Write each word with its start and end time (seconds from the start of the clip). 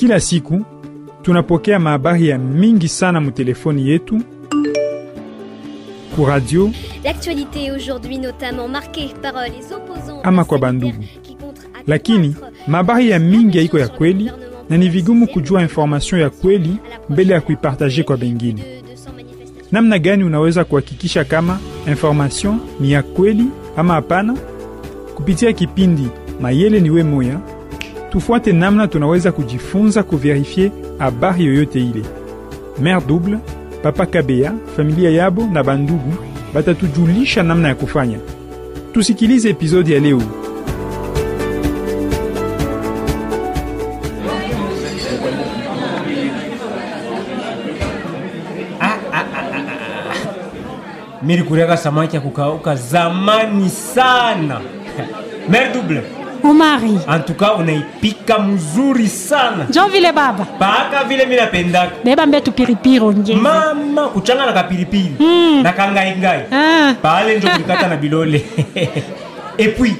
Kila 0.00 0.20
siku 0.20 0.64
tunapokea 1.22 1.78
mahabari 1.78 2.28
ya 2.28 2.38
mingi 2.38 2.88
sana 2.88 3.20
mutelefoni 3.20 3.88
yetu, 3.88 4.20
ku 6.16 6.24
radio 6.24 6.70
L'actualité 7.04 7.70
aujourd'hui 7.72 8.18
notamment 8.18 8.68
marquée 8.68 9.10
par 9.22 9.36
euh, 9.36 9.46
les 9.48 9.72
opposants 9.76 10.20
ama 10.22 10.44
kwa 10.44 10.58
bandugu, 10.58 11.04
lakini 11.86 12.34
mahabari 12.66 13.10
ya 13.10 13.18
mingi 13.18 13.58
haiko 13.58 13.78
ya 13.78 13.88
kweli 13.88 14.30
na 14.70 14.76
ni 14.76 14.88
vigumu 14.88 15.26
kujua 15.26 15.62
information 15.62 16.20
ya 16.20 16.30
kweli 16.30 16.76
mbele 17.10 17.34
ya 17.34 17.40
kuipartaje 17.40 18.02
kwa 18.02 18.16
bengine. 18.16 18.62
de 18.62 18.82
200. 18.92 19.72
Namna 19.72 19.98
gani 19.98 20.24
unaweza 20.24 20.64
kuhakikisha 20.64 21.24
kama 21.24 21.58
information 21.88 22.58
ni 22.80 22.92
ya 22.92 23.02
kweli 23.02 23.44
ama 23.76 23.94
hapana? 23.94 24.36
Kupitia 25.14 25.52
kipindi 25.52 26.06
Mayele 26.40 26.80
ni 26.80 26.90
we 26.90 27.02
moya, 27.02 27.40
tufuate 28.10 28.52
namna 28.52 28.88
tunaweza 28.88 29.32
kujifunza 29.32 30.02
kuverifie 30.02 30.72
habari 30.98 31.44
yoyote 31.44 31.80
ile. 31.80 32.02
Mère 32.82 33.06
Double, 33.06 33.38
Papa 33.82 34.06
Kabea, 34.06 34.52
familia 34.76 35.10
yabo 35.10 35.46
na 35.52 35.64
bandugu 35.64 36.14
batatujulisha 36.54 37.42
namna 37.42 37.68
ya 37.68 37.74
kufanya. 37.74 38.18
Tusikilize 38.92 39.50
epizodi 39.50 39.92
ya 39.92 40.00
leo. 40.00 40.22
miri 51.22 51.42
kuriaka 51.42 51.76
samaki 51.76 52.16
ya 52.16 52.22
kukauka 52.22 52.74
zamani 52.76 53.68
sana 53.70 54.60
mer 55.48 55.72
double 55.72 56.02
Omari, 56.44 56.98
en 57.08 57.20
tout 57.22 57.36
cas 57.38 57.52
unaipika 57.58 58.38
mzuri 58.38 59.08
sana 59.08 59.64
njo 59.68 59.86
vile 59.92 60.12
baba, 60.12 60.44
paka 60.58 61.04
vile 61.04 61.24
mimi 61.24 61.36
napendaka 61.36 61.92
beba 62.04 62.26
mbetu 62.26 62.52
piripiri 62.52 63.04
ongeza. 63.04 63.38
mama 63.40 64.08
kuchanga 64.08 64.46
na 64.46 64.52
kapiripiri 64.52 65.14
Mm. 65.20 65.62
na 65.62 65.72
kangaingai 65.72 66.40
Ah, 66.52 66.94
pale 67.02 67.38
njo 67.38 67.48
kulikata 67.48 67.88
na 67.88 67.96
bilole 67.96 68.44
epui 69.58 69.96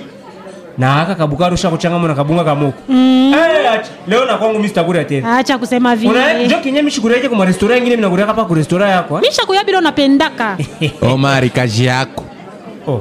na 0.78 1.00
aka 1.02 1.14
kabukaro 1.14 1.56
sha 1.56 1.68
kuchanga 1.70 1.98
na 2.08 2.14
kabunga 2.14 2.44
kamoko 2.44 2.78
Mm. 2.88 3.32
hey, 3.34 3.68
acha. 3.68 3.90
leo 4.08 4.24
na 4.24 4.36
kwangu 4.38 4.54
mimi 4.56 4.68
sitakula 4.68 5.04
tena 5.04 5.36
acha 5.38 5.58
kusema 5.58 5.92
Una- 5.92 6.32
njo 6.42 6.56
kinye 6.58 6.82
mishikuriake 6.82 7.28
kwa 7.28 7.44
restaurant 7.46 7.80
nyingine 7.80 7.96
mnakuria 7.96 8.26
hapa 8.26 8.44
kwa 8.44 8.56
restaurant 8.56 8.90
yako? 8.92 9.18
Misha 9.20 9.46
kuya 9.46 9.64
bila 9.64 9.78
unapendaka. 9.78 10.56
Omari, 11.12 11.50
kaji 11.50 11.84
yako 11.86 12.24
oh. 12.86 13.00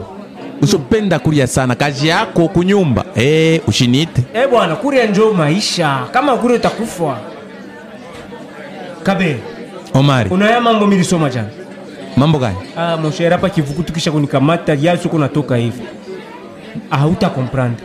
Usopenda 0.61 1.19
kulia 1.19 1.47
sana, 1.47 1.75
kazi 1.75 2.07
yako 2.07 2.47
kunyumba 2.47 3.05
eh, 3.15 3.61
ushinite 3.67 4.23
Eh 4.33 4.49
bwana, 4.49 4.75
kuria 4.75 5.05
njo 5.05 5.33
maisha. 5.33 5.99
Kama 6.11 6.37
kuria 6.37 6.55
utakufa. 6.57 7.17
Kabe, 9.03 9.39
Omari, 9.93 10.29
unaya 10.29 10.61
mambo 10.61 10.87
milisoma 10.87 11.29
jana. 11.29 11.47
mambo 12.17 12.39
gani? 12.39 12.57
Ah, 12.77 12.97
mon 12.97 13.11
hapa 13.29 13.49
kivuku 13.49 13.83
tukisha 13.83 14.11
kunikamata 14.11 14.77
yasu 14.81 15.09
kuna 15.09 15.27
toka 15.29 15.55
hivi. 15.55 15.81
Ah, 16.91 16.97
huta 16.97 17.29
comprendre. 17.29 17.83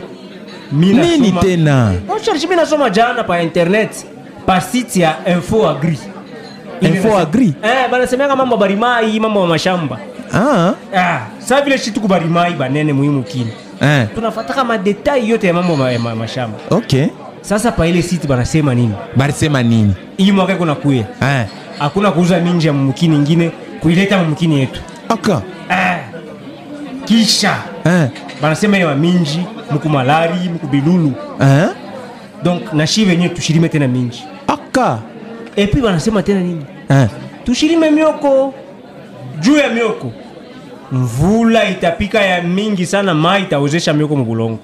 Mimi 0.71 0.93
Nini 1.17 1.31
tena? 1.31 1.93
Mon 2.07 2.19
cher, 2.19 2.35
mimi 2.35 2.55
nasoma 2.55 2.89
jana 2.89 3.23
pa 3.23 3.41
internet 3.41 4.05
pa 4.45 4.61
site 4.61 4.97
ya 4.99 5.15
Info 5.27 5.69
Agri. 5.69 5.99
Info 6.81 7.17
Agri? 7.17 7.53
Eh, 7.63 7.89
bana 7.91 8.07
semeka 8.07 8.35
mambo 8.35 8.57
barimai, 8.57 9.19
mambo 9.19 9.41
ya 9.41 9.47
mashamba. 9.47 9.99
Ah, 10.33 10.73
Ah, 10.95 11.19
sasa 11.45 11.61
vile 11.61 11.77
shitu 11.77 12.01
kubarimai 12.01 12.53
banene 12.53 12.93
muhimu 12.93 13.23
kini. 13.23 13.51
eh, 13.81 14.07
Tunafataka 14.15 14.63
madetai 14.63 15.29
yote 15.29 15.47
ya 15.47 15.53
mambo 15.53 15.75
ma- 15.75 15.99
ma- 15.99 16.15
mashamba. 16.15 16.57
okay. 16.71 17.07
Sasa 17.41 17.71
pa 17.71 17.87
ile 17.87 18.01
site 18.01 18.27
banasema 18.27 18.75
nini? 18.75 18.93
Barisema 19.15 19.63
nini? 19.63 19.93
Hii 20.17 20.31
mwaka 20.31 20.53
iko 20.53 20.65
nakuya. 20.65 21.05
Eh, 21.21 21.45
hakuna 21.79 22.11
kuuza 22.11 22.39
minji 22.39 22.67
ya 22.67 22.73
mumukini 22.73 23.15
ingine 23.15 23.51
kuileta 23.81 24.17
mumukini 24.17 24.59
yetu 24.59 24.81
Okay. 25.09 25.35
Eh. 25.69 25.97
kisha 27.05 27.57
eh, 27.85 28.07
banasema 28.41 28.77
ile 28.77 28.85
maminji 28.85 29.45
muku 29.71 29.89
malari 29.89 30.49
eh, 31.41 31.69
donc 32.43 32.73
nashi 32.73 33.05
venye 33.05 33.29
tushirime 33.29 33.69
tena 33.69 33.87
minji 33.87 34.23
aka 34.47 34.99
epi 35.55 35.81
banasema 35.81 36.23
tena 36.23 36.39
nini 36.39 36.65
eh. 36.89 37.07
tushirime 37.43 37.89
mioko 37.91 38.53
juu 39.39 39.57
ya 39.57 39.69
mioko 39.69 40.11
mvula 40.91 41.69
itapika 41.69 42.21
ya 42.21 42.41
mingi 42.41 42.85
sana 42.85 43.13
ma 43.13 43.39
itaozesha 43.39 43.93
mioko 43.93 44.15
mubulongo. 44.15 44.59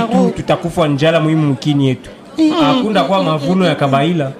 Roho. 0.00 0.30
tutakufa 0.36 0.88
njala 0.88 1.20
muhimu 1.20 1.46
mukini 1.46 1.88
yetu. 1.88 2.10
Akunda 2.70 3.04
kwa 3.04 3.22
mavuno 3.22 3.64
ya 3.66 3.74
kabaila. 3.74 4.32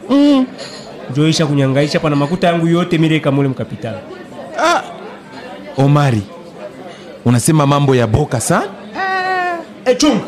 Njoisha 1.10 1.46
kunyangaisha 1.46 2.00
pana 2.00 2.16
makuta 2.16 2.46
yangu 2.46 2.66
yote 2.66 2.98
mireka 2.98 3.32
mule 3.32 3.48
mkapitali 3.48 3.96
Omari, 5.78 6.22
unasema 7.24 7.66
mambo 7.66 7.94
ya 7.96 8.06
boka 8.06 8.40
sana? 8.40 8.66
E 9.84 9.94
chung 9.94 10.20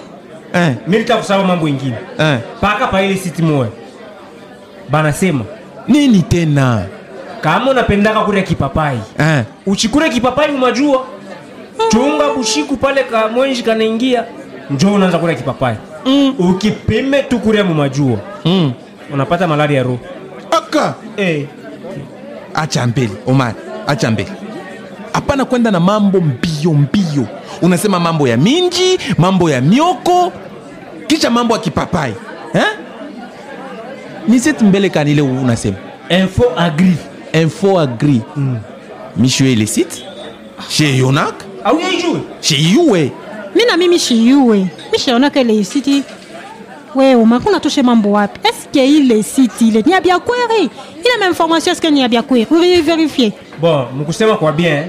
eh, 0.55 0.75
Militakusaba 0.87 1.45
mambo 1.45 1.69
ingine. 1.69 1.97
Eh. 2.19 2.39
paka 2.61 2.87
pa 2.87 3.03
ile 3.03 3.17
siti 3.17 3.43
moya. 3.43 3.69
Banasema 4.91 5.45
Nini 5.89 6.23
tena 6.23 6.87
kama 7.41 7.71
unapendaka 7.71 8.21
kuria 8.21 8.43
kipapai 8.43 8.99
eh. 9.19 9.44
uchikure 9.66 10.09
kipapai 10.09 10.50
umajua 10.54 11.04
chunga 11.88 12.34
bushiku 12.37 12.76
pale 12.76 13.04
ka 13.04 13.28
mwenji 13.28 13.62
kanaingia 13.62 14.25
njo 14.71 14.94
unaanza 14.94 15.19
kuria 15.19 15.34
kipapai 15.37 15.77
ukipime 16.38 17.22
tu 17.22 17.38
kuria 17.38 17.65
mumajua 17.65 18.19
mm. 18.44 18.72
unapata 19.12 19.47
malaria 19.48 19.77
ya 19.78 19.82
roho 19.82 19.98
aka 20.50 20.94
eh. 21.16 21.47
acha 22.54 22.87
mbili 22.87 23.12
Omar, 23.27 23.54
acha 23.87 24.10
mbili 24.10 24.32
Hapana 25.12 25.44
kwenda 25.44 25.71
na 25.71 25.81
mambo 25.81 26.21
mbio 26.21 26.72
mbio. 26.72 27.27
Unasema 27.62 28.00
mambo 28.00 28.28
ya 28.28 28.37
minji, 28.37 28.98
mambo 29.19 29.50
ya 29.50 29.60
mioko, 29.60 30.32
kisha 31.06 31.31
mambo 31.31 31.54
ya 31.54 31.60
kipapai 31.60 32.15
eh? 32.54 32.65
Ni 34.28 34.41
seti 34.41 34.65
mbele 34.65 34.88
kanile 34.91 35.22
unasema 35.22 35.77
info 36.09 36.44
agri 36.56 36.97
info 37.43 37.78
agri 37.81 38.21
mm. 38.37 38.56
mishwe 39.16 39.53
ile 39.53 39.66
site 39.66 40.04
chez 40.69 40.99
Yonak 40.99 41.34
au 41.65 41.81
yaijue 41.81 42.21
chez 42.41 42.72
Yue 42.75 43.12
Mimi 43.54 43.71
na 43.71 43.76
mimi 43.76 43.99
shiyue. 43.99 44.66
Mishaona 44.93 45.31
kele 45.31 45.54
isiti. 45.56 46.03
We 46.94 47.15
Omar, 47.15 47.41
kuna 47.41 47.60
toshe 47.60 47.82
mambo 47.82 48.10
wapi? 48.12 48.41
Eske 48.48 48.87
ile 48.87 49.22
siti 49.22 49.69
ile 49.69 49.82
ni 49.82 49.93
ya 49.93 50.00
bia 50.00 50.19
kweli? 50.19 50.71
Ile 51.04 51.16
ma 51.21 51.27
information 51.27 51.72
eske 51.72 51.91
ni 51.91 52.00
ya 52.00 52.09
bia 52.09 52.22
kweli? 52.22 52.47
Uri 52.50 52.82
vérifier? 52.82 53.32
bon 53.60 53.87
mkusema 54.00 54.37
kwa 54.37 54.53
bien 54.53 54.84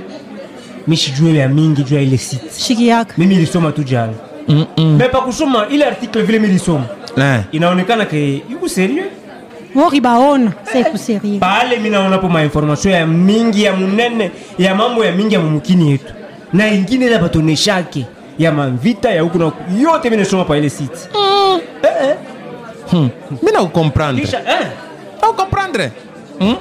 mishijue 0.87 1.33
ya 1.33 1.49
mingi 1.49 1.83
juu 1.83 1.95
ya 1.95 2.01
ile 2.01 2.17
site 2.17 2.59
Shiki 2.59 2.87
yaka. 2.87 3.13
mimi 3.17 3.35
ilisoma 3.35 3.71
tu 3.71 3.83
jana 3.83 4.13
mm 4.47 4.65
-mm. 4.77 4.97
me 4.97 5.09
pa 5.09 5.21
kusoma 5.21 5.67
ile 5.67 5.85
article 5.85 6.21
vile 6.23 6.39
milisoma 6.39 6.85
eh. 7.17 7.39
inaonekana 7.51 8.05
ke 8.05 8.41
yuko 8.51 8.67
serieux 8.69 9.07
Wori 9.79 10.01
baona, 10.01 10.51
c'est 10.65 10.83
pale 11.39 11.79
mi 11.79 11.89
naonapo 11.89 12.27
mainformation 12.27 12.91
ya 12.91 13.05
mingi 13.05 13.63
ya 13.63 13.73
munene 13.73 14.31
ya 14.57 14.75
mambo 14.75 15.05
ya 15.05 15.11
mingi 15.11 15.33
ya 15.33 15.39
mumukini 15.39 15.91
yetu 15.91 16.13
na 16.53 16.67
ingine 16.67 17.09
la 17.09 17.19
batoneshake 17.19 18.05
ya 18.39 18.51
mamvita 18.51 19.11
ya 19.11 19.21
huku 19.21 19.37
na 19.37 19.45
huku 19.45 19.57
yote 19.81 20.09
mi 20.09 20.17
nasoma 20.17 20.45
pa 20.45 20.57
ile 20.57 20.69
site 20.69 21.09
eh, 21.15 21.61
eh. 21.83 22.15
hmm. 22.91 23.09
mi 23.43 23.51
nakukomprendre 23.51 24.23
eh. 24.23 24.67
nakukomprendre 25.21 25.91
hmm? 26.39 26.55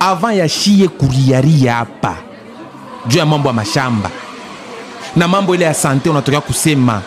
avant 0.00 0.36
ya 0.36 0.48
shie 0.48 0.88
kuriaria 0.88 1.74
hapa 1.74 2.16
juu 3.06 3.18
ya 3.18 3.26
mambo 3.26 3.48
ya 3.48 3.54
mashamba 3.54 4.10
na 5.16 5.28
mambo 5.28 5.54
ile 5.54 5.64
ya 5.64 5.74
sante 5.74 6.10
unatokea 6.10 6.40
kusema 6.40 7.02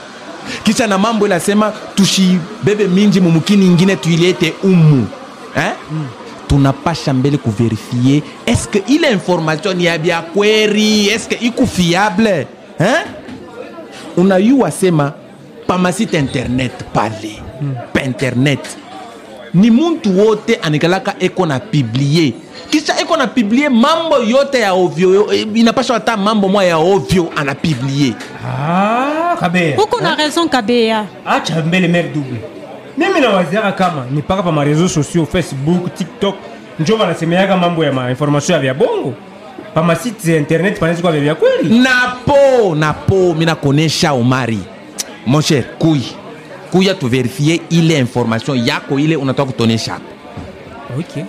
kisha 0.64 0.88
na 0.88 0.98
mambo 0.98 1.26
inasema 1.26 1.68
asema 1.68 1.94
tushibebe 1.96 2.88
minji 2.88 3.22
mumukini 3.22 3.66
ingine 3.66 3.96
tuilete 3.96 4.54
umu 4.64 5.08
eh? 5.58 5.72
mm. 5.92 6.06
tunapasha 6.48 7.14
mbele 7.14 7.38
kuverifie 7.38 8.24
eske 8.46 8.84
ile 8.88 9.12
information 9.12 9.78
ni 9.78 9.86
ya 9.86 9.98
bya 9.98 10.22
kweri 10.22 11.10
eske 11.10 11.38
iku 11.42 11.68
fiable 11.68 12.48
eh? 12.80 13.06
unayua 14.18 14.72
sema 14.72 15.12
pamasite 15.68 16.20
internet 16.20 16.72
pale 16.94 17.42
mm. 17.62 17.76
pa 17.94 18.02
internet 18.04 18.60
ni 19.54 19.72
muntu 19.72 20.20
wote 20.20 20.56
anikalaka 20.56 21.16
eko 21.20 21.46
na 21.46 21.60
piblie 21.60 22.34
kisha 22.70 23.02
iko 23.02 23.18
na 23.18 23.28
piblie 23.28 23.70
mambo 23.70 24.18
yote 24.20 24.60
ya 24.60 24.74
ovyo 24.74 25.34
eh, 25.34 25.48
inapasha 25.54 25.94
hata 25.94 26.18
mambo 26.18 26.50
mwa 26.50 26.64
ya 26.64 26.78
ovyo 26.78 27.30
anapiblie 27.36 28.14
ah, 28.46 29.17
kabea. 29.36 29.78
Uko 29.82 30.02
na 30.02 30.16
raison 30.16 30.50
Kabea. 30.50 31.06
acha 31.26 31.62
mbele 31.62 31.88
mere 31.88 32.10
double. 32.10 32.40
Mimi 32.98 33.20
nawaziaka 33.20 33.72
kama 33.72 34.06
ni 34.12 34.22
paka 34.22 34.44
pa 34.44 34.52
mareseau 34.52 34.90
sociaux 34.90 35.30
facebook 35.32 35.94
tiktok. 35.96 36.36
Njo 36.80 36.98
banasemeaka 36.98 37.58
mambo 37.58 37.84
ya 37.86 37.92
mainformation 37.92 38.56
ya 38.56 38.62
vya 38.62 38.74
bongo. 38.74 39.14
Pa 39.74 39.84
masite 39.84 40.32
ya 40.32 40.38
internet 40.38 40.80
panaweza 40.80 41.02
kuwa 41.02 41.12
vya 41.14 41.22
vya 41.22 41.36
kweli. 41.36 41.80
Napo 41.80 42.76
napo 42.76 43.34
minakonesha 43.34 44.14
omari. 44.14 44.60
Mon 45.26 45.42
cher 45.44 45.64
kui 45.80 46.02
kuya 46.72 46.94
tuverifie 46.94 47.62
ile 47.70 48.00
information 48.00 48.58
yako 48.68 49.00
ile 49.00 49.16
unatoka 49.16 49.52
kutonesha. 49.52 49.92
Hapa 49.94 50.04
okay. 51.00 51.24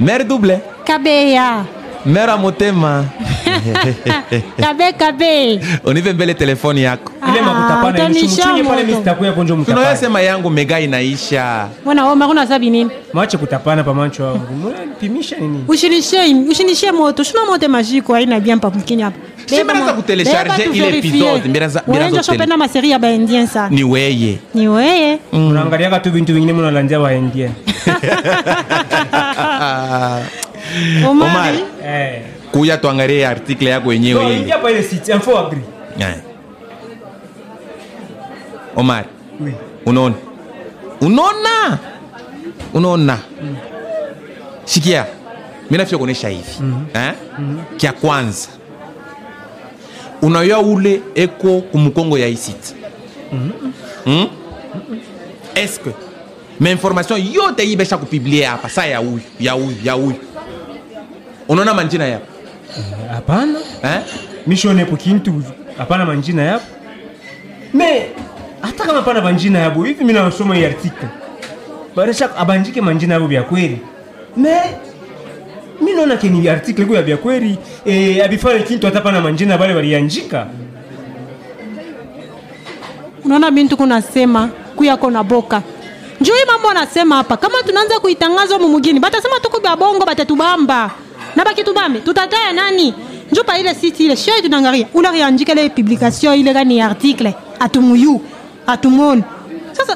mer 0.00 0.24
double. 0.24 0.58
Kabeya 0.84 1.64
mer 2.06 2.30
amotema 2.30 3.04
kabe 4.62 4.92
kabe 4.92 5.60
unipe 5.84 6.12
mbele 6.12 6.34
telefoni 6.34 6.82
yako. 6.82 7.12
Ile 7.30 7.40
Ah, 7.40 7.42
makutapana 7.42 7.88
utanisha 7.88 8.46
mchunye 8.46 8.62
pale 8.62 8.82
mimi 8.84 8.98
sitakuya 8.98 9.32
ponjo 9.32 9.56
mtapana 9.56 9.78
tunayosema 9.80 10.20
yangu 10.20 10.50
mega 10.50 10.80
inaisha. 10.80 11.68
Wana 11.84 12.10
oma 12.12 12.26
kuna 12.28 12.46
sabi 12.46 12.70
nini? 12.70 12.90
Mwache 13.12 13.36
kutapana 13.38 13.84
pa 13.84 13.94
macho 13.94 14.24
wangu 14.26 14.74
pimisha 15.00 15.36
nini? 15.36 15.64
Ushinishe 15.68 16.34
ushinishe 16.50 16.92
moto. 16.92 17.22
Shuna 17.24 17.44
moto 17.44 17.68
majiko 17.68 18.14
haina 18.14 18.40
bien 18.40 18.60
pa 18.60 18.70
mkini 18.70 19.02
hapa. 19.02 19.16
Si 19.46 19.64
mnaanza 19.64 19.92
kutelecharge 19.92 20.62
ile 20.72 20.98
episode, 20.98 21.48
mnaanza 21.48 21.82
unaenja 21.86 22.20
kutele- 22.20 22.22
shopenda 22.22 22.56
maseri 22.56 22.90
ya 22.90 22.98
baindien 22.98 23.46
sana 23.46 23.68
ni 23.68 23.84
weye. 23.84 24.38
Ni 24.54 24.68
weye. 24.68 25.18
Unaangaliaka 25.32 26.00
tu 26.00 26.10
vintu 26.10 26.34
vingine 26.34 26.52
mnalandia 26.52 27.00
waendie 27.00 27.50
Omar. 31.08 31.28
omari. 31.30 31.58
Eh 31.86 32.22
kuya 32.52 32.76
tuangalie 32.78 33.26
article 33.26 33.68
yako 33.68 33.92
yenyewe 33.92 34.22
so 34.22 34.28
ile 34.30 34.40
ingia 34.40 34.58
pa 34.58 34.70
ile 34.70 34.82
site 34.82 35.08
info 35.12 35.38
agri 35.38 35.60
Eh. 36.00 36.14
Omar, 38.76 39.04
oui. 39.40 39.52
Unaona? 39.86 40.14
Unaona? 41.00 41.78
Unaona? 42.74 43.18
Sikia 44.64 45.06
mi 45.70 45.78
nafia 45.78 45.98
kuonyesha 45.98 46.28
hivi. 46.28 46.52
Eh? 46.94 47.12
kya 47.76 47.92
kwanza. 47.92 48.48
Unayoa 50.22 50.58
ule 50.58 51.00
eko 51.14 51.60
kumukongo 51.60 52.18
ya 52.18 52.28
isiti 52.28 52.74
mm? 53.32 53.50
-hmm. 54.06 54.10
mm? 54.12 54.28
eske 55.54 55.90
mainformation 56.60 57.20
yote 57.32 57.64
hii 57.64 57.76
besha 57.76 57.98
kupiblie 57.98 58.44
hapa 58.44 58.68
saa 58.68 58.86
ya 58.86 58.98
huyu 58.98 59.20
ya 59.40 59.52
huyu 59.52 59.76
ya 59.84 59.92
huyu. 59.92 60.14
Unaona 61.48 61.74
manjina 61.74 62.04
yapo 62.06 62.26
hapana. 63.12 63.58
Eh? 63.84 64.00
mishonepo 64.46 64.96
kintu 64.96 65.42
hapana 65.78 66.04
manjina 66.04 66.42
yapo 66.42 66.64
me 67.74 68.06
hata 68.60 68.84
kama 68.84 68.98
hapana 68.98 69.20
manjina 69.20 69.58
yabo 69.58 69.84
hivi 69.84 70.04
mi 70.04 70.12
nasoma 70.12 70.54
hii 70.56 70.64
article. 70.64 71.08
Baresha 71.96 72.36
abanjike 72.36 72.80
manjina 72.80 73.14
yabo 73.14 73.26
vya 73.26 73.42
kweli. 73.42 73.78
Me 74.36 74.56
mi 75.80 75.92
naona 75.92 76.16
ke 76.16 76.28
ni 76.28 76.48
article 76.48 76.82
iko 76.82 77.02
vya 77.02 77.16
kweli. 77.16 77.58
Eh, 77.84 78.24
abifanye 78.24 78.62
kintu 78.62 78.86
hata 78.86 79.00
pana 79.00 79.20
manjina 79.20 79.58
bale 79.58 79.74
walianjika. 79.74 80.46
unaona 83.24 83.50
bintu 83.50 83.76
kunasema 83.76 84.48
kuyako 84.76 85.10
na 85.10 85.24
boka. 85.24 85.62
Njuu 86.20 86.32
mambo 86.46 86.68
anasema 86.70 87.16
hapa. 87.16 87.36
Kama 87.36 87.62
tunaanza 87.66 88.00
kuitangaza 88.00 88.58
mu 88.58 88.68
mugini 88.68 89.00
batasema 89.00 89.40
tuku 89.40 89.60
bya 89.60 89.76
bongo 89.76 90.04
batatubamba 91.38 91.44
na 91.44 91.44
bakitubambe 91.44 92.00
tutataya 92.00 92.52
nani? 92.52 92.94
Njuu 93.32 93.44
pa 93.44 93.58
ile 93.58 93.74
ile 93.98 94.16
shoi 94.16 94.42
tunangaria 94.42 94.86
ula 94.94 95.10
riandika 95.12 95.52
ile 95.52 95.68
publication 95.70 96.34
ile 96.38 96.52
gani 96.52 96.80
article? 96.80 97.34
Atumuyu 97.60 98.20
atumoni 98.66 99.22
sasa 99.72 99.92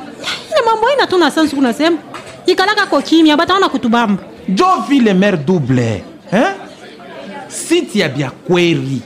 ile 0.51 0.61
mambo 0.67 0.91
ina 0.91 1.07
tuna 1.07 1.31
sensi 1.31 1.57
kunasema 1.57 1.99
ikalaka 2.47 2.87
ko 2.87 3.01
kimya 3.03 3.37
bataona 3.37 3.69
kutubamba. 3.69 4.23
Vile 4.89 5.15
mer 5.15 5.37
double 5.37 6.03
eh? 6.33 6.55
siti 7.49 8.01
ya 8.01 8.09
byakweri 8.09 9.01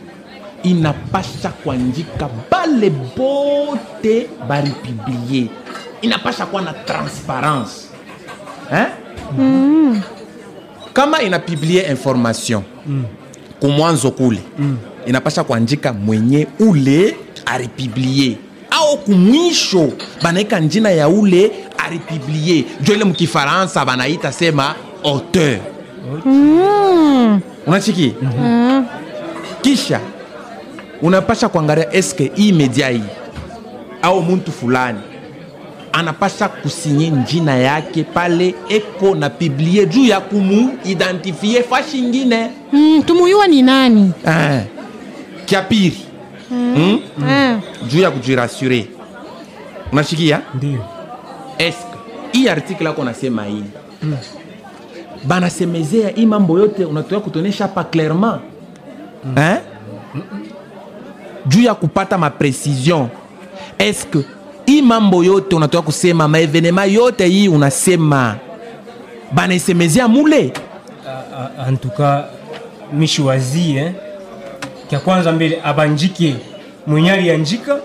inapasha 0.63 1.49
kuandika 1.65 2.29
bale 2.51 2.91
bote 2.91 4.29
baripiblie. 4.49 5.49
Inapasha 6.03 6.47
kuwa 6.47 6.63
na 6.63 6.73
transparence 6.73 7.73
eh? 8.73 8.87
mm. 9.39 10.03
Kama 10.97 11.23
inapiblie 11.23 11.83
information 11.91 12.63
mm. 12.87 13.05
kumwanzo 13.61 14.11
kule 14.11 14.39
mm. 14.59 14.77
inapasha 15.07 15.45
kuandika 15.45 15.93
mwenye 15.93 16.47
ule 16.61 17.17
aripiblie 17.47 18.37
au 18.71 18.99
kumwisho 18.99 19.93
banaika 20.23 20.61
njina 20.61 20.91
ya 20.91 21.09
ule 21.09 21.51
aripiblie 21.79 22.65
jo 22.81 22.95
ile 22.95 23.05
mkifaransa 23.05 23.85
banaita 23.85 24.33
sema 24.33 24.75
auteur 25.05 25.59
mm. 26.25 27.41
unachiki 27.67 28.15
mm-hmm. 28.23 28.87
kisha 29.63 30.01
unapasha 31.03 31.49
kuangalia 31.49 31.93
eske 31.95 32.33
hii 32.35 32.53
media 32.53 32.89
hii 32.89 33.03
au 34.03 34.23
muntu 34.23 34.53
fulani 34.53 34.99
anapasha 35.97 36.49
kusinye 36.49 37.11
njina 37.11 37.55
yake 37.57 38.05
pale 38.05 38.55
eko 38.69 39.15
na 39.15 39.31
piblie 39.31 39.87
juu 39.87 40.05
ya 40.05 40.21
kumuidentifie 40.21 41.63
fashi 41.63 41.99
ingine 41.99 42.51
mm. 42.73 43.03
tumuyua 43.07 43.47
ni 43.47 43.63
nani 43.63 44.13
ah. 44.27 44.61
kya 45.47 45.63
piri 45.63 46.01
mm. 46.51 47.01
mm. 47.19 47.61
juu 47.89 48.01
ya 48.01 48.11
kujirasure 48.11 48.89
unashikia 49.93 50.41
ndio 50.55 50.85
eske 51.59 51.97
hii 52.33 52.49
artikle 52.49 52.89
ako 52.89 53.05
nasema 53.05 53.45
hii 53.45 53.65
mm. 54.03 54.17
banasemezea 55.25 56.09
hii 56.09 56.27
mambo 56.27 56.59
yote 56.59 56.85
unatoka 56.85 57.21
kutonesha 57.21 57.65
hapa 57.65 57.85
clairement 57.85 58.41
mm. 59.25 59.39
eh? 59.39 59.57
juu 61.47 61.63
ya 61.63 61.75
kupata 61.75 62.19
maprecision 62.19 63.09
eske 63.79 64.19
hii 64.67 64.83
mambo 64.83 65.25
yote 65.25 65.57
unatoka 65.57 65.83
kusema 65.83 66.29
maevenema 66.29 66.85
yote 66.85 67.27
hii 67.27 67.49
unasema. 67.49 68.37
Banaisemezea 69.33 70.09
mule? 70.09 70.53
Antuka 71.67 72.25
mishiwazie 72.93 73.93
kya 74.91 74.99
kwanza 74.99 75.33
mbele 75.33 75.61
abanjike 75.65 76.35
mwenye 76.87 77.13
alianjika 77.13 77.79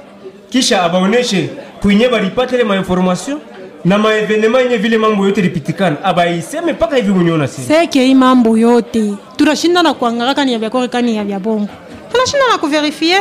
kisha 0.49 0.83
abaoneshe 0.83 1.49
kwenye 1.81 2.07
balipatele 2.09 2.61
ile 2.61 2.69
mainformation 2.69 3.39
na 3.85 3.97
maevenema 3.97 4.59
yenye 4.59 4.77
vile 4.77 4.97
mambo 4.97 5.25
yote 5.25 5.41
lipitikana. 5.41 6.03
Abaiseme 6.03 6.73
mpaka 6.73 6.95
hivi 6.95 7.11
mwenye 7.11 7.31
unasema. 7.31 7.67
Seke 7.67 8.03
hii 8.05 8.15
mambo 8.15 8.57
yote. 8.57 9.13
Tunashinda 9.37 9.83
na 9.83 9.93
kuangalia 9.93 10.33
kani 10.35 10.53
ya 10.53 10.59
vya 10.59 10.69
kore 10.69 10.87
kani 10.87 11.15
ya 11.15 11.23
vya 11.23 11.39
bongo. 11.39 11.67
Tunashinda 12.11 12.47
na 12.51 12.57
kuverifie. 12.57 13.17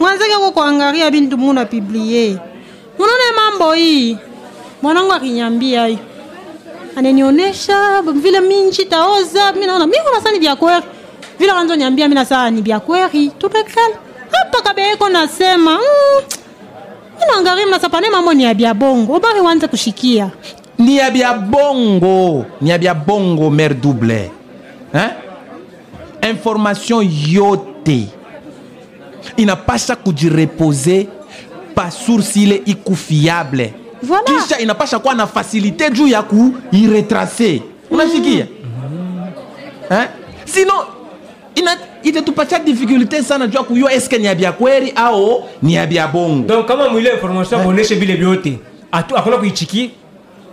Mwanzake 0.00 0.32
ko 0.32 0.50
kuangalia 0.52 1.10
bintu 1.10 1.38
muna 1.38 1.64
piblie 1.64 2.36
unaona 2.98 3.24
mambo 3.36 3.72
hii? 3.72 4.16
Mwanangu 4.82 5.12
akinyambia 5.12 5.86
hii. 5.86 5.98
Ananionyesha 6.96 8.02
vile 8.02 8.40
minchi 8.40 8.84
taoza 8.84 9.52
mi 9.52 9.66
naona 9.66 9.86
mi 9.86 9.96
kuna 10.08 10.20
sani 10.22 10.38
vya 10.38 10.56
kweli 10.56 10.82
vile 11.38 11.52
kanzo 11.52 11.76
niambia 11.76 12.08
mi 12.08 12.14
nasaa 12.14 12.50
ni 12.50 12.62
vya 12.62 12.80
kweli 12.80 13.30
tumekala 13.38 13.96
hapa 14.30 14.62
kabeeko 14.62 15.08
nasema 15.08 15.72
mm, 15.74 16.22
inaangalia 17.24 17.66
mnasapane 17.66 18.10
mambo 18.10 18.34
ni 18.34 18.44
ya 18.44 18.54
bia 18.54 18.74
bongo. 18.74 19.12
Ubari 19.16 19.40
wanze 19.40 19.68
kushikia. 19.68 20.30
Ni 20.78 20.96
ya 20.96 21.10
bia 21.10 21.34
bongo 21.34 22.44
ni 22.60 22.70
ya 22.70 22.78
bia 22.78 22.94
bongo 22.94 23.50
mer 23.50 23.74
double. 23.74 24.30
Hein? 24.92 25.10
information 26.30 27.10
yote 27.28 28.06
inapasha 29.36 29.96
kujirepose 29.96 31.08
pa 31.78 31.90
source 31.90 32.34
ile 32.42 32.62
ikufiable 32.66 33.72
Voilà. 34.02 34.24
kisha 34.42 34.58
inapasha 34.58 34.98
kuwa 34.98 35.14
na 35.14 35.26
fasilite 35.26 35.90
juu 35.90 36.06
ya 36.06 36.22
kuiretrace 36.22 37.62
unasikia 37.90 38.46
eh? 39.90 40.08
sino 40.44 40.72
ina 41.54 41.76
itatupatia 42.02 42.58
difficulté 42.58 43.22
sana 43.22 43.46
juu 43.46 43.58
ya 43.58 43.64
kuyua 43.64 43.92
eske 43.92 44.18
ni 44.18 44.24
ya 44.24 44.52
kweli 44.52 44.92
au 44.96 45.44
ni 45.62 45.74
ya 45.74 46.08
bongo 46.08 46.48
donc 46.48 46.66
kama 46.66 46.88
mwile 46.88 47.12
information 47.12 47.60
aboneshe 47.60 47.94
vile 47.94 48.14
vyote 48.14 48.58
hakuna 48.90 49.36
kuichiki? 49.36 49.90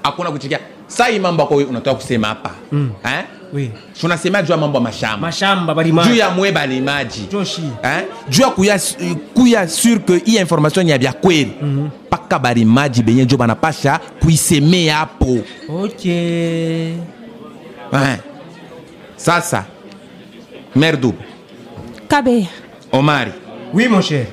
Hakuna 0.03 0.31
kuchikia 0.31 0.59
saa 0.87 1.05
hii 1.07 1.19
mambo 1.19 1.43
ako 1.43 1.55
unatoka 1.55 1.95
kusema 1.95 2.27
hapa 2.27 2.51
mm. 2.71 2.91
eh? 3.05 3.23
Oui. 3.55 3.71
tunasema 4.01 4.41
juu 4.41 4.51
ya 4.51 4.57
mambo 4.57 4.77
ya 4.77 4.83
mashamba. 4.83 5.27
Mashamba 5.27 5.73
balima 5.75 6.03
juu 6.03 6.15
ya 6.15 6.29
mwe 6.29 6.51
balimaji 6.51 7.27
Joshi. 7.31 7.61
eh? 7.83 8.03
juu 8.29 8.41
ya 8.41 8.49
kuya, 8.49 8.79
kuya 9.33 9.67
sur 9.67 9.99
que 9.99 10.17
hii 10.25 10.37
information 10.37 10.85
ni 10.85 10.91
ya 10.91 10.97
bya 10.97 11.13
kweli. 11.13 11.51
Mpaka 12.07 12.39
balimaji 12.39 13.03
benye 13.03 13.25
jo 13.25 13.37
banapasha 13.37 13.99
kuisemea 14.21 14.95
hapo. 14.97 15.37
Okay. 15.69 16.91
eh? 17.93 18.17
sasa 19.15 19.65
merdu. 20.75 21.13
Kabe. 22.07 22.47
Omari. 22.91 23.31
Oui 23.73 23.87
mon 23.87 24.01
cher. 24.01 24.25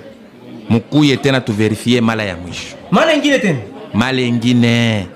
Mukuye 0.69 1.17
tena 1.17 1.41
tuverifie 1.41 2.00
mala 2.00 2.23
ya 2.25 2.37
mwisho. 2.37 2.76
Mara 2.91 3.14
ingine 3.14 3.38
tena? 3.38 3.59
Mala 3.95 4.21
ingine. 4.21 4.99
Eh? 4.99 5.07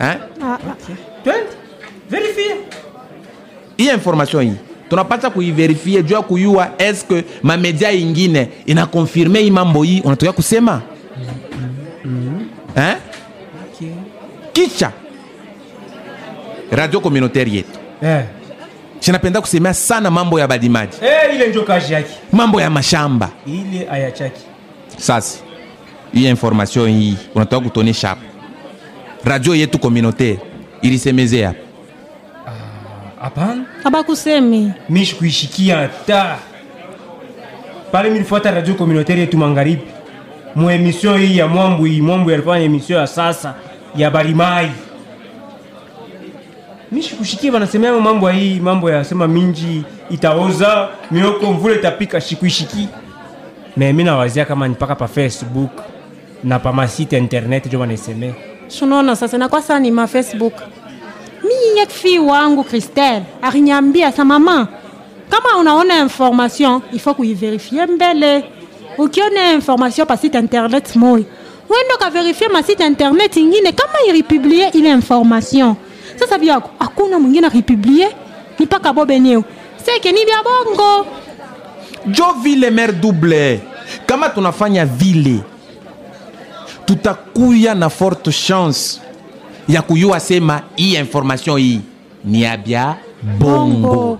ah, 0.00 0.18
ah. 0.42 0.58
twende. 1.24 1.50
Verifie 2.10 2.54
hii 3.76 3.88
information 3.90 4.44
hii 4.44 4.52
tunapata 4.90 5.30
kuiverifie 5.30 6.02
juu 6.02 6.14
ya 6.14 6.22
kuyua 6.22 6.70
eske 6.78 7.24
mamedia 7.42 7.92
ingine 7.92 8.48
inakonfirme 8.66 9.38
hii 9.40 9.50
mambo 9.50 9.82
hii 9.82 10.00
unatokea 10.00 10.32
kusema? 10.32 10.82
Eh? 12.76 12.96
kisha 14.52 14.92
radio 16.70 17.00
communautaire 17.00 17.50
yetu. 17.52 17.78
Eh. 18.02 18.24
sinapenda 19.00 19.40
kusemea 19.40 19.74
sana 19.74 20.10
mambo 20.10 20.40
ya 20.40 20.48
badimaji. 20.48 20.96
Eh, 21.02 21.34
ile 21.34 21.48
njo 21.48 21.62
kazi 21.62 21.92
yake. 21.92 22.10
Mambo 22.32 22.60
ya 22.60 22.70
mashamba. 22.70 23.30
Ile 23.46 23.88
ayachaki 23.90 24.40
sasa 24.98 25.38
hii 26.12 26.28
information 26.28 26.88
hii 26.90 27.16
unatoka 27.34 27.64
kutonesha 27.68 28.08
hapa, 28.08 28.22
radio 29.24 29.54
yetu 29.54 29.78
communautaire 29.78 30.38
ilisemezea 30.82 31.48
hapo 31.48 31.60
hapana 33.20 33.65
abakusemi 33.86 34.72
mishi 34.88 35.16
kuishikia 35.16 35.76
hata. 35.76 36.38
Pale 37.92 38.10
milifuata 38.10 38.50
radio 38.50 38.74
communautaire 38.74 39.20
yetu 39.20 39.38
magharibi. 39.38 39.82
Mu 40.54 40.70
emission 40.70 41.18
hii 41.20 41.38
ya 41.38 41.46
mwambu 41.48 41.84
hii 41.84 42.00
mwambu 42.00 42.30
yalifanya 42.30 42.64
emission 42.64 43.00
ya 43.00 43.06
sasa 43.06 43.54
ya 43.96 44.10
barimai 44.10 44.70
mishi 46.92 47.14
kushikia 47.16 47.52
banasemea 47.52 47.92
mambo 47.92 48.28
hii 48.28 48.60
mambo 48.60 48.90
ya 48.90 49.04
sema 49.04 49.28
minji 49.28 49.82
itaoza 50.10 50.88
mioko 51.10 51.52
mvula 51.52 51.74
itapika 51.74 52.20
shikuishiki 52.20 52.88
me 53.76 53.92
mi 53.92 54.04
nawazia 54.04 54.44
kama 54.44 54.68
ni 54.68 54.74
mpaka 54.74 54.94
pa 54.94 55.08
facebook 55.08 55.70
na 56.44 56.58
pa 56.58 56.72
masite 56.72 57.18
internet 57.18 57.68
jo 57.70 57.78
banaisemea 57.78 58.32
shunona 58.68 59.16
sasa 59.16 59.38
nakuwa 59.38 59.62
saa 59.62 59.78
ni 59.78 59.90
ma 59.90 60.06
facebook 60.06 60.52
mi 61.42 61.78
yek 61.78 61.90
fi 61.90 62.18
wangu 62.18 62.64
christelle 62.64 63.22
arinyambia 63.42 64.12
sa 64.12 64.24
mama 64.24 64.68
kama 65.30 65.56
unaona 65.60 65.98
information 65.98 66.82
il 66.92 66.98
faut 66.98 67.16
kuiverifie 67.16 67.86
mbele. 67.86 68.44
Ukiona 68.98 69.52
information 69.52 70.06
pa 70.06 70.16
site 70.16 70.34
internet 70.38 70.96
moya 70.96 71.24
wende 71.68 71.94
ukaverifie 71.96 72.48
ma 72.48 72.62
site 72.62 72.80
internet 72.86 73.36
ingine 73.36 73.72
kama 73.72 73.98
iripublie 74.08 74.68
ile 74.72 74.90
information. 74.90 75.74
Sasa 76.18 76.38
vyako 76.38 76.70
hakuna 76.78 77.18
mwingine 77.18 77.46
aripublie 77.46 78.08
ni 78.58 78.64
mpaka 78.66 78.92
bobeneo 78.92 79.44
seke 79.84 80.12
ni 80.12 80.24
vya 80.24 80.42
bongo. 80.42 81.06
Jo 82.06 82.24
vile 82.42 82.70
mer 82.70 82.92
double 82.92 83.60
kama 84.06 84.28
tunafanya 84.28 84.84
vile 84.86 85.40
tutakuya 86.84 87.74
na 87.74 87.88
forte 87.90 88.32
chance 88.32 89.00
ya 89.68 89.82
kuyua 89.82 90.20
sema 90.20 90.62
hii 90.76 90.94
information 90.94 91.58
hii 91.60 91.80
ni 92.24 92.42
ya 92.42 92.56
bya 92.56 92.96
bongo. 93.38 94.18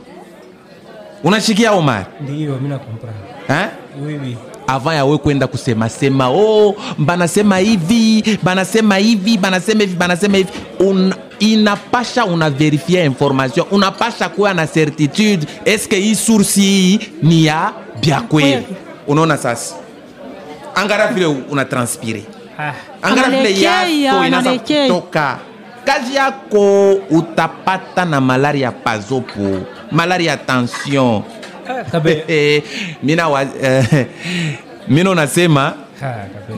Unashikia 1.25 1.73
omar? 1.73 2.07
Ndio, 2.21 2.55
mimi 2.55 2.69
nakompra 2.69 3.11
eh? 3.49 3.67
wiwi 4.07 4.37
avant 4.67 4.97
yawe 4.97 5.19
kwenda 5.19 5.47
kusema 5.47 5.89
sema 5.89 6.29
oh, 6.29 6.75
banasema 6.99 7.59
hivi 7.59 8.39
banasema 8.43 8.97
hivi 8.97 9.39
banasema 9.39 9.81
hivi 9.81 9.95
banasema 9.97 10.37
hivi. 10.37 10.51
Un, 10.81 11.15
inapasha 11.39 12.25
una 12.25 12.51
verifie 12.51 13.05
information. 13.05 13.67
Unapasha 13.71 14.29
kuwa 14.29 14.55
na 14.55 14.67
certitude. 14.67 15.47
Eske 15.65 15.97
hii 15.97 16.15
source 16.15 16.61
hii 16.61 17.01
ni 17.23 17.45
ya 17.47 17.73
bya 18.01 18.21
kweli? 18.21 18.67
Unaona 19.07 19.37
sasa. 19.37 19.75
Angara 20.75 21.07
vile 21.09 21.27
una 21.27 21.65
transpire 21.65 22.23
angara 23.03 23.31
vile 23.31 23.61
yako 23.61 24.17
kutoka. 24.89 25.39
Kazi 25.85 26.15
yako 26.15 26.93
utapata 27.11 28.05
na 28.05 28.21
malaria 28.21 28.71
pazopo 28.73 29.61
malaria 29.93 30.31
ya 30.31 30.37
tension. 30.37 31.23
Ah, 31.69 31.85
kabe 31.85 32.25
Eh, 32.29 32.63
mina 33.03 33.29
wa, 33.29 33.43
eh, 33.43 34.07
mina 34.89 35.11
unasema 35.11 35.75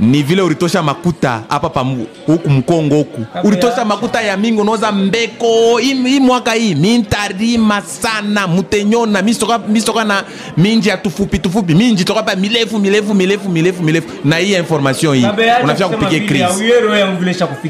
Ni 0.01 0.23
vile 0.23 0.43
ulitosha 0.43 0.83
makuta 0.83 1.43
hapa 1.49 1.69
pa 1.71 1.87
huku 2.27 2.51
mkongo 2.51 2.95
huku. 2.97 3.25
Ulitosha 3.45 3.85
makuta 3.85 4.23
ya 4.23 4.37
mingi 4.37 4.61
unaoza 4.61 4.93
mbeko 4.93 5.79
hii 5.79 6.21
mwaka 6.21 6.53
hii 6.53 6.75
mintarima 6.75 7.83
sana 7.83 8.47
mutenyona 8.47 9.23
misoka, 9.23 9.59
misoka 9.59 10.05
na 10.05 10.25
minji 10.57 10.89
ya 10.89 10.97
tufupi 10.97 11.39
tufupi 11.39 11.75
minji 11.75 12.05
toka 12.05 12.23
pa 12.23 12.37
milefu 12.37 12.79
milefu 12.79 13.15
milefu 13.15 13.49
milefu 13.49 13.83
milefu. 13.83 14.09
Na 14.25 14.37
hii 14.37 14.55
information 14.55 15.17
hii 15.17 15.27
unafika 15.65 15.89
kupiga 15.89 16.27
crise 16.27 16.73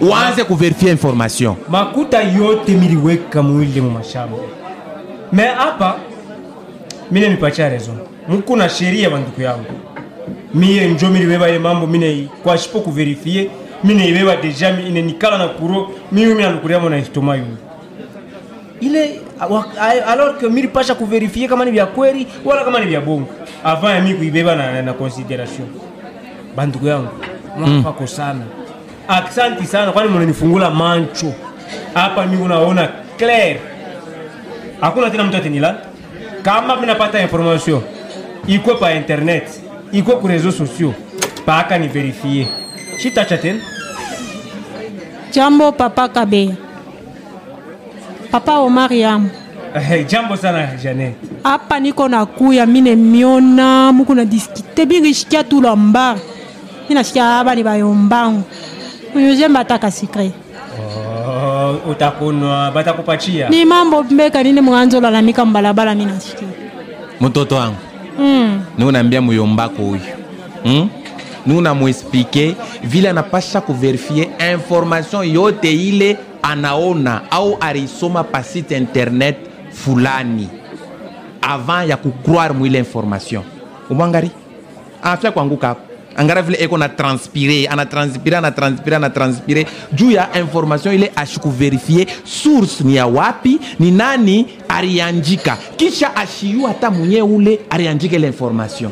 uanze 0.00 0.44
kuverifia 0.44 0.90
information. 0.90 1.54
Makuta 1.68 2.22
yote 2.22 2.72
miliweka 2.72 3.42
mwile 3.42 3.80
mu 3.80 3.90
mashamba. 3.90 4.37
Me 5.32 5.46
hapa 5.46 5.96
mine 7.10 7.28
mipacha 7.28 7.68
raison 7.68 7.96
mkuna 8.28 8.68
sheria 8.68 9.10
banduku 9.10 9.42
yangu 9.42 9.64
miye 10.55 10.88
njo 10.88 11.09
milibeba 11.11 11.49
ile 11.49 11.59
mambo 11.59 11.87
mine 11.87 12.28
kwa 12.43 12.59
shipo 12.59 12.81
kuverifie 12.81 13.50
mine 13.85 14.09
ibeba 14.09 14.37
deja 14.37 14.73
mine 14.73 15.02
nikala 15.02 15.38
na 15.38 15.49
kuro 15.49 15.90
mimi 16.12 16.35
mina 16.35 16.50
nukuria 16.50 16.78
na 16.78 16.99
istoma 16.99 17.37
yule 17.37 17.57
ile 18.81 19.21
alor 19.40 19.64
alors 20.07 20.38
que 20.38 20.49
milipasha 20.49 20.95
kuverifie 20.95 21.49
kama 21.49 21.64
ni 21.64 21.71
vya 21.71 21.87
kweli 21.87 22.26
wala 22.45 22.64
kama 22.64 22.81
ni 22.81 22.87
vya 22.87 23.00
bongo. 23.00 23.28
Avant 23.64 23.95
ya 23.95 24.00
mi 24.00 24.14
kuibeba 24.14 24.57
na, 24.57 24.83
na, 24.83 24.93
consideration. 24.93 25.69
Bandugu 26.57 26.87
yangu 26.87 27.09
mwafako 27.59 28.07
sana. 28.07 28.40
Aksanti 29.09 29.67
sana 29.67 29.93
kwani 29.93 30.11
mnanifungula 30.11 30.71
mancho? 30.71 31.33
Hapa 31.95 32.26
mi 32.26 32.37
unaona 32.37 32.88
clair. 33.17 33.57
Hakuna 34.81 35.11
tena 35.11 35.25
mtu 35.25 35.37
atinila 35.37 35.76
kama 36.43 36.76
minapata 36.76 37.23
information 37.23 37.83
ikwe 38.47 38.75
pa 38.75 38.93
internet 38.95 39.49
ikwe 39.92 40.14
ku 40.16 40.26
réseaux 40.26 40.57
sociaux. 40.57 40.95
Mpaka 41.42 41.78
ni 41.78 41.88
verifie 41.88 42.47
shitacha 42.99 43.38
tena. 43.38 43.61
Jambo 45.33 45.73
papa 45.73 46.09
kabe. 46.09 46.54
Papa 48.30 48.59
omar 48.61 48.92
yamu 48.92 49.30
Eh, 49.75 50.04
jambo 50.09 50.37
sana 50.37 50.66
janet 50.83 51.14
hapa 51.45 51.80
niko 51.80 52.09
na 52.09 52.26
kuya 52.26 52.66
mine 52.66 52.97
miona 52.97 53.92
muku 53.92 54.14
na 54.14 54.25
diskite 54.25 54.87
birishikia 54.87 55.45
tu 55.45 55.61
lambari 55.61 56.21
minashikia 56.88 57.38
aba 57.38 57.54
ni 57.54 57.62
bayombangu. 57.62 58.42
Uyuzemba 59.14 59.61
mbataka 59.61 59.90
sikre 59.90 60.33
oh, 60.80 61.76
utakunwa 61.90 62.71
batakupachia 62.71 63.49
ni 63.49 63.64
mambo 63.64 64.02
mbeka 64.02 64.42
nini 64.42 64.61
mwanzo 64.61 65.00
lalamika 65.00 65.45
mbalabala 65.45 65.95
minashikia 65.95 66.49
mtoto 67.21 67.54
wangu. 67.57 67.76
Mm. 68.18 68.48
Niunaambia 68.78 69.20
muyombako 69.20 69.82
huyu 69.82 70.00
hmm? 70.62 70.90
niunamwesplike 71.47 72.56
vile 72.85 73.11
anapasha 73.11 73.61
kuverifie 73.61 74.28
information 74.52 75.28
yote 75.35 75.73
ile 75.73 76.16
anaona 76.42 77.30
au 77.30 77.56
arisoma 77.61 78.25
pa 78.25 78.42
site 78.42 78.76
internet 78.76 79.37
fulani. 79.73 80.49
Avant 81.42 81.88
ya 81.88 81.97
kucroire 81.97 82.54
mwile 82.54 82.78
information 82.78 83.42
umwangari 83.90 84.30
afya 85.02 85.30
kuanguka 85.32 85.66
hapo 85.68 85.80
angara 86.18 86.42
vile 86.42 86.58
eko 86.60 86.78
na 86.78 86.88
transpire 86.88 87.66
ana 87.68 87.87
transpire 87.87 88.37
ana 88.37 88.50
transpire 88.50 88.96
ana 88.96 89.10
transpire. 89.10 89.66
Juu 89.92 90.10
ya 90.10 90.28
information 90.38 90.94
ile 90.94 91.12
ashikuverifie 91.16 92.06
source 92.25 92.84
ni 92.84 92.96
ya 92.96 93.06
wapi 93.06 93.60
ni 93.78 93.90
nani 93.90 94.46
arianjika. 94.68 95.56
Kisha 95.76 96.16
ashiyu 96.16 96.62
hata 96.66 96.90
mwenye 96.90 97.22
ule 97.22 97.60
ariandika 97.70 98.16
ile 98.16 98.26
information. 98.26 98.90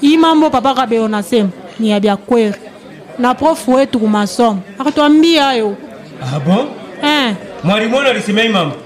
Hii 0.00 0.16
mambo 0.16 0.50
papa 0.50 0.74
kabeya 0.74 1.02
unasema 1.02 1.48
ni 1.78 1.90
ya 1.90 2.16
kweli. 2.16 2.54
Na 3.18 3.34
prof 3.34 3.68
wetu 3.68 3.98
kumasomo 3.98 4.60
akatwambia 4.78 5.44
hayo. 5.44 5.76
Ah 6.22 6.40
bon? 6.40 6.66
Eh, 7.04 7.34
mwalimu 7.64 7.96
wenu 7.96 8.08
alisema 8.10 8.40
hii 8.40 8.48
mambo? 8.48 8.76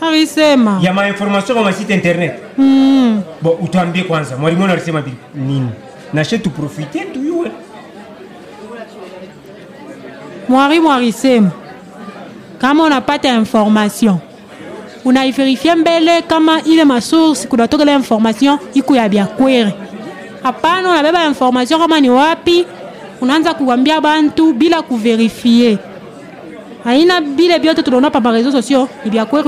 Alisema. 0.00 0.80
Ya 0.82 0.92
mainformation 0.94 1.54
kwa 1.58 1.64
masite 1.64 1.94
internet? 1.94 2.32
Mm. 2.58 3.22
bo 3.42 3.50
utwambie 3.50 4.02
kwanza 4.04 4.36
mwalimu 4.36 4.62
wenu 4.62 4.72
alisema 4.74 5.02
nini 5.34 5.68
nashe 6.12 6.38
tuprofite 6.38 7.00
tuyue 7.00 7.50
mwalimu 10.48 10.92
alisema 10.92 11.50
kama 12.58 12.84
unapata 12.84 13.28
information 13.34 14.16
unaiverifie 15.04 15.74
mbele 15.74 16.22
kama 16.22 16.62
ile 16.62 16.84
masource 16.84 17.48
kunatoka 17.48 17.82
ile 17.82 17.94
information 17.94 18.58
iko 18.74 18.96
ya 18.96 19.08
hapana 20.42 20.90
unabeba 20.90 21.24
information 21.26 21.80
kama 21.80 22.00
ni 22.00 22.10
wapi. 22.10 22.66
Unaanza 23.20 23.54
kuwambia 23.54 24.00
bantu 24.00 24.52
bila 24.52 24.82
kuverifie 24.82 25.78
aina 26.84 27.20
bile 27.20 27.58
tunaona 27.82 28.10
pa 28.10 28.20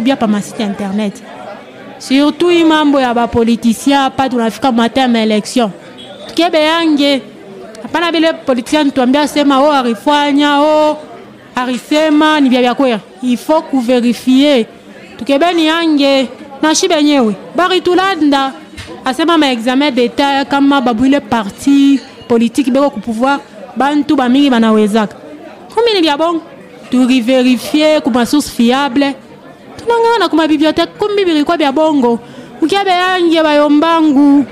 bia 0.00 0.16
pa 0.16 0.26
masite 0.26 0.62
internet. 0.62 1.22
Surtout 1.98 2.52
hii 2.52 2.64
mambo 2.64 3.00
ya 3.00 3.14
hapa 3.98 4.28
tunafika 4.28 4.72
matin 4.72 5.16
election 5.16 5.70
tukebe 6.34 6.58
yange. 6.62 7.22
Hapana 7.82 8.10
vile 8.12 8.32
politisien 8.32 8.90
tuambia 8.90 9.28
sema 9.28 9.60
o 9.62 9.70
arifanya 9.72 10.60
o 10.60 10.96
arisema 11.54 12.40
ni 12.40 12.48
vya 12.48 12.60
vya 12.60 12.74
kweli 12.74 12.98
ifo 13.22 13.62
kuverifie 13.62 14.66
tukebeni 15.18 15.66
yange 15.66 16.28
nashi 16.62 16.88
benyewe 16.88 17.36
baritulanda 17.56 18.52
asema 19.04 19.38
maexamen 19.38 19.94
d'etat 19.94 20.48
kama 20.48 20.80
babwile 20.80 21.20
parti 21.20 22.00
politiki 22.28 22.70
beko 22.70 22.90
kupouvoir 22.90 23.38
bantu 23.76 24.16
bamingi 24.16 24.50
banawezaka. 24.50 25.16
Kumi 25.74 25.94
ni 25.94 26.00
vya 26.00 26.16
bongo. 26.18 26.42
Turiverifie 26.90 28.00
ku 28.00 28.10
masource 28.10 28.50
fiable. 28.50 29.14
Tunang'ana 29.76 30.28
ku 30.28 30.36
mabiblioteke 30.36 30.92
kumbi 30.98 31.24
birikwa 31.24 31.56
bya 31.56 31.72
bongo. 31.72 32.18
Mukia 32.60 32.84
beyange 32.84 33.42
bayombangu. 33.42 34.44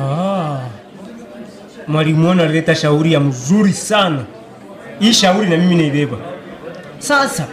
Ah. 0.00 0.75
Mwalimu 1.88 2.28
wenu 2.28 2.42
alileta 2.42 2.74
shauri 2.74 3.12
ya 3.12 3.20
mzuri 3.20 3.72
sana. 3.72 4.24
Hii 4.98 5.12
shauri 5.12 5.48
na 5.50 5.56
mimi 5.56 5.74
naibeba. 5.74 6.16
Sasa 6.98 7.46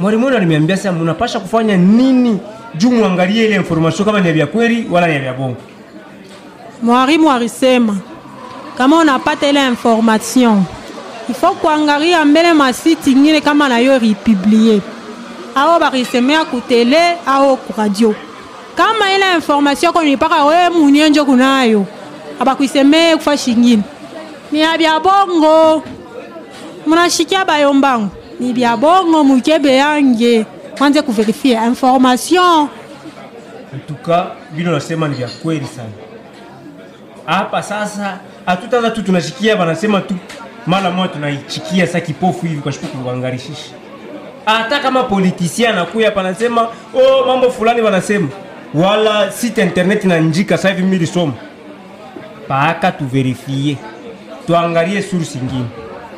mwalimu 0.00 0.24
wenu 0.26 0.36
aliniambia 0.36 0.76
sasa 0.76 0.92
mnapasha 0.92 1.40
kufanya 1.40 1.76
nini 1.76 2.38
juu 2.74 2.90
muangalie 2.90 3.44
ile 3.44 3.54
information 3.56 4.04
kama 4.04 4.20
ni 4.20 4.38
ya 4.38 4.46
kweli 4.46 4.86
wala 4.90 5.06
ni 5.06 5.26
ya 5.26 5.32
bongo. 5.34 5.56
mwalimu 6.82 7.30
alisema 7.32 7.96
kama 8.78 8.96
unapata 8.98 9.48
ile 9.48 9.66
information 9.66 10.62
ifo 11.30 11.50
kuangalia 11.50 12.24
mbele 12.24 12.52
masiti 12.52 13.12
ingine 13.12 13.40
kama 13.40 13.68
nayo 13.68 13.98
ripiblie 13.98 14.80
ao 15.54 15.80
barisemea 15.80 16.44
kutele 16.44 17.16
ao 17.26 17.56
kuradio 17.56 18.14
kama 18.74 19.12
ile 19.12 19.34
information 19.34 19.92
konipaka 19.92 20.44
wewe 20.44 20.62
we 20.62 20.70
munye 20.70 21.08
njo 21.10 21.24
kunayo 21.24 21.86
abakuisemee 22.40 23.16
kufa 23.16 23.36
shingine 23.36 23.82
ni 24.52 24.62
abya 24.64 24.78
bya 24.78 25.00
bongo 25.00 25.82
munashikia 26.86 27.44
bayombangu 27.44 28.08
ni 28.40 28.52
bya 28.52 28.76
bongo 28.76 29.24
mukebe 29.24 29.76
yange 29.76 30.46
mwanze 30.78 31.02
kuverifie 31.02 31.52
information 31.66 32.68
Tuka 33.88 34.26
bino 34.56 34.72
nasema 34.72 35.08
ni 35.08 35.14
vya 35.14 35.28
kweli 35.28 35.66
sana. 35.66 35.88
Hapa 37.26 37.62
sasa 37.62 38.18
hatutaza 38.46 38.90
tu 38.90 39.02
tunashikia 39.02 39.56
wanasema 39.56 40.00
tu 40.00 40.14
mara 40.66 40.90
moja 40.90 41.08
tunaichikia 41.12 41.86
sasa 41.86 42.00
kipofu 42.00 42.46
hivi 42.46 42.60
kwa 42.62 42.72
shuku 42.72 42.86
kuangarishisha. 42.86 43.70
Hata 44.44 44.78
kama 44.80 45.02
politisia 45.02 45.70
anakuya 45.70 46.08
hapa 46.08 46.20
anasema 46.20 46.62
oh, 46.94 47.24
mambo 47.26 47.50
fulani 47.50 47.80
wanasema 47.80 48.28
wala 48.74 49.32
site 49.32 49.58
internet 49.62 50.04
na 50.04 50.18
njika 50.18 50.56
sasa 50.56 50.68
hivi 50.68 50.82
mimi 50.82 50.98
lisoma. 50.98 51.32
Paka 52.48 52.92
tuverifie. 52.92 53.76
Tuangalie 54.46 55.02
source 55.02 55.38
nyingine. 55.38 55.64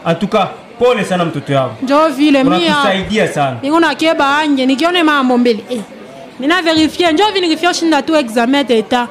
Atuka 0.04 0.49
pole 0.78 1.04
sana 1.04 1.25
mtoto 1.25 1.54
wangu. 1.54 1.75
njo 1.82 2.08
vile 2.08 2.44
mimi 2.44 2.56
Unatusaidia 2.56 3.28
sana. 3.28 3.56
niko 3.62 3.80
na 3.80 3.94
keba 3.94 4.38
anje 4.38 4.66
nikione 4.66 5.02
mambo 5.02 5.38
mbele 5.38 5.64
eh. 5.70 5.80
nina 6.38 6.62
verifie 6.62 7.12
njo 7.12 7.25
vile 7.32 7.46
nikifia 7.49 7.75
shinda 7.75 8.02
tu 8.02 8.16
examen 8.16 8.66
d'etat 8.66 9.08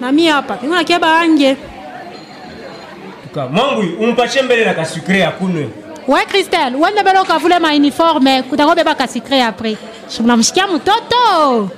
na 0.00 0.12
mimi 0.12 0.28
hapa 0.28 0.58
niko 0.62 0.74
na 0.74 0.84
keba 0.84 1.20
anje 1.20 1.56
Tuka 3.22 3.48
Mungu 3.48 4.04
umpache 4.04 4.42
mbele 4.42 4.64
na 4.64 4.74
kasukre 4.74 5.24
akunwe. 5.26 5.68
we 6.08 6.24
kristel 6.26 6.76
wende 6.76 7.02
bele 7.02 7.20
ukavule 7.20 7.58
mauniforme 7.58 8.42
kutakobeba 8.42 8.94
kasikre 8.94 9.42
apres 9.42 9.78
unamshikia 10.20 10.66
mtoto 10.66 11.70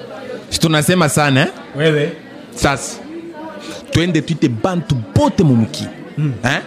Si 0.50 0.60
tunasema 0.60 1.08
sana 1.08 1.40
eh? 1.40 1.48
Wewe 1.76 2.12
sasa 2.54 2.96
twende 3.94 4.20
twite 4.22 4.48
bantu 4.48 4.96
bote 5.14 5.42
mumuki 5.44 5.86
eh? 6.44 6.60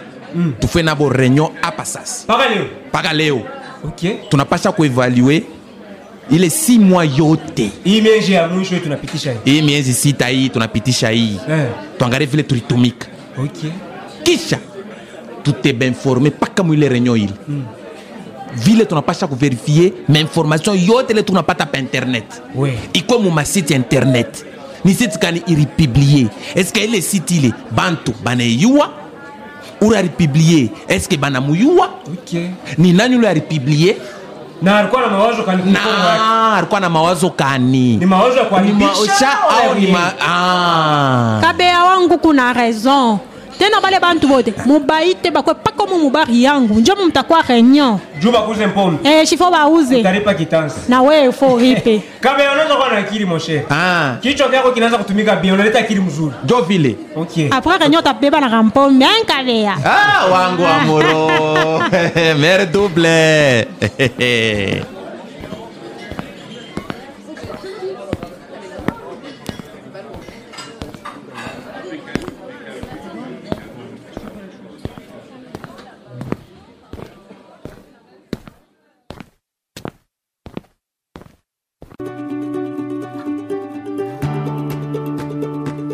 tufue 0.60 0.82
nabo 0.82 1.08
reunion 1.08 1.48
hapa 1.60 1.84
sasa 1.84 2.26
paka 2.26 2.48
leo? 2.48 2.64
mpaka 2.88 3.12
leo 3.12 3.42
Okay. 3.84 4.12
tunapasha 4.28 4.72
kuevalue 4.72 5.42
ile 6.30 6.50
si 6.50 6.78
mwa 6.78 7.04
yote 7.04 7.70
Hii 7.84 8.00
miezi 8.00 8.32
ya 8.32 8.48
mwisho 8.48 8.78
tunapitisha 8.78 9.32
hii. 9.32 9.38
hii 9.52 9.62
miezi 9.62 9.94
sita 9.94 10.26
hii 10.28 10.48
tunapitisha 10.48 11.08
hii 11.10 11.36
Eh. 11.50 11.66
tuangalie 11.98 12.26
vile 12.26 12.42
tulitumika 12.42 13.06
Okay. 13.44 13.70
kisha 14.22 14.58
tutebeinforme 15.42 16.28
mpaka 16.30 16.62
mwile 16.62 16.88
reunion 16.88 17.16
ile 17.20 17.32
vile 18.56 18.84
tunapasha 18.84 19.26
kuverifie 19.26 19.92
mainformation 20.08 20.78
yote 20.78 21.12
ile 21.12 21.22
tunapata 21.22 21.66
pa 21.66 21.78
internet 21.78 22.24
We. 22.54 22.78
ikwe 22.92 23.18
mu 23.18 23.30
masite 23.30 23.74
internet 23.74 24.44
ni 24.88 24.94
site 24.94 25.18
kani 25.18 25.42
iripiblie 25.46 26.26
eske 26.54 26.84
ile 26.84 27.02
site 27.02 27.34
ile 27.34 27.52
bantu 27.70 28.14
banayua 28.24 28.88
ura 29.80 30.02
ripiblie 30.02 30.70
eske 30.88 31.16
banamuyua 31.16 31.88
Okay. 32.12 32.48
ni 32.78 32.92
nani 32.92 33.16
ule 33.16 33.28
aripiblie 33.28 33.96
Na 34.62 34.78
alikuwa 34.78 35.00
na 35.02 35.08
mawazo 35.08 35.42
kani 35.42 35.72
na 35.72 36.56
alikuwa 36.56 36.80
na 36.80 36.88
mawazo 36.88 37.30
kani? 37.30 37.96
Ni 37.96 38.06
mawazo 38.06 38.38
ya 38.38 38.44
kuharibisha 38.44 39.28
au 39.50 39.74
ni 39.74 39.86
ma... 39.86 40.12
ah. 40.28 41.40
kabea 41.40 41.84
wangu 41.84 42.18
kuna 42.18 42.52
raison 42.52 43.18
tena 43.58 43.80
bale 43.80 44.00
bantu 44.00 44.28
bote 44.28 44.54
mubaite 44.66 45.30
bakwe 45.30 45.54
pako 45.54 45.86
mu 45.86 45.98
mubari 45.98 46.42
yangu 46.42 46.74
njo 46.80 46.96
mutakuwa 46.96 47.42
reunion 47.48 47.98
Juba 48.20 48.42
kuze 48.42 48.66
mpombe. 48.66 49.08
eh, 49.10 49.26
shifo 49.26 49.50
bauze 49.50 49.96
Utalipa 49.96 50.34
kitansi. 50.34 50.76
na 50.88 51.02
we 51.02 51.32
fo 51.32 51.58
ripe 51.58 52.02
Kama 52.20 52.38
unaweza 52.52 52.74
kuwa 52.74 52.88
na 52.88 52.96
akili 52.98 53.24
moshe. 53.24 53.62
Ah. 53.70 54.14
Kichwa 54.22 54.48
kyako 54.48 54.72
kinaanza 54.72 54.98
kutumika 54.98 55.36
bien, 55.36 55.54
unaleta 55.54 55.78
akili 55.78 56.00
mzuri. 56.00 56.34
jo 56.44 56.60
vile 56.60 56.96
Okay. 57.16 57.48
reunion 57.78 58.02
tapeba 58.02 58.40
na 58.40 58.50
kampombe 58.50 59.06
ankabea 59.06 59.76
Ah, 59.84 60.26
wangu 60.26 60.66
amoro 60.66 61.30
mere 62.40 62.66
double 62.66 63.66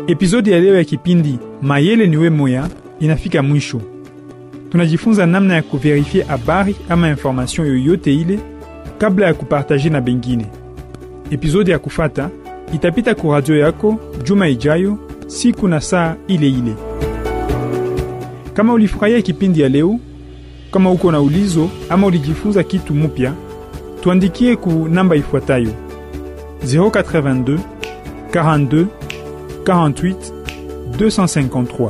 Episodi 0.07 0.51
ya 0.51 0.59
leo 0.59 0.75
ya 0.75 0.83
kipindi 0.83 1.39
Mayele 1.61 2.07
niwe 2.07 2.29
moya 2.29 2.69
inafika 2.99 3.43
mwisho. 3.43 3.81
Tunajifunza 4.69 5.25
namna 5.25 5.53
ya 5.55 5.61
kuverifie 5.61 6.23
habari 6.23 6.75
ama 6.89 7.09
information 7.09 7.67
yoyote 7.67 8.13
ile 8.15 8.39
kabla 8.97 9.25
ya 9.27 9.33
kupartaje 9.33 9.89
na 9.89 10.01
bengine. 10.01 10.45
Epizodi 11.31 11.71
ya 11.71 11.79
kufata 11.79 12.29
itapita 12.73 13.15
ku 13.15 13.31
radio 13.31 13.57
yako 13.57 13.99
juma 14.23 14.47
ijayo 14.47 14.97
siku 15.27 15.67
na 15.67 15.81
saa 15.81 16.15
ile 16.27 16.47
ile. 16.49 16.75
Kama 18.53 18.73
ulifurahia 18.73 19.21
kipindi 19.21 19.61
ya 19.61 19.69
leo, 19.69 19.99
kama 20.71 20.91
uko 20.91 21.11
na 21.11 21.21
ulizo 21.21 21.69
ama 21.89 22.07
ulijifunza 22.07 22.63
kitu 22.63 22.93
mupya, 22.93 23.33
tuandikie 24.03 24.55
ku 24.55 24.87
namba 24.91 25.15
ifuatayo 25.15 25.69
082 26.65 27.57
42 28.31 28.85
48 29.65 30.15
253 30.97 31.89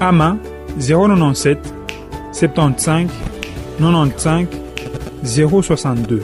ama 0.00 0.36
097 0.78 1.56
75 2.32 3.06
95 3.80 4.46
062 5.24 6.18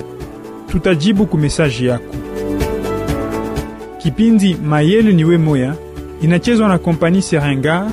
tutajibu 0.70 1.26
ku 1.26 1.38
mesaji 1.38 1.86
yako 1.86 2.14
kipindi 3.98 4.54
mayele 4.54 5.12
niwe 5.12 5.38
moya 5.38 5.74
inachezwa 6.22 6.68
na 6.68 6.78
kompani 6.78 7.22
serengar 7.22 7.90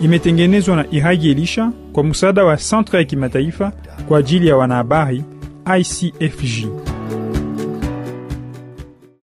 imetengenezwa 0.00 0.76
na 0.76 0.84
iragi 0.90 1.30
elisha 1.30 1.70
kwa 1.92 2.04
msaada 2.04 2.44
wa 2.44 2.56
centre 2.56 2.98
ya 2.98 3.04
kimataifa 3.04 3.72
kwa 4.08 4.18
ajili 4.18 4.46
ya 4.48 4.56
wanahabari 4.56 5.24
icfj 5.78 6.64